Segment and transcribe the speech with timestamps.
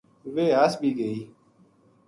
[0.33, 1.19] ویہ ہس بھی گئی